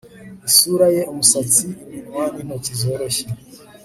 [0.49, 3.25] isura ye, umusatsi, iminwa n'intoki zoroshye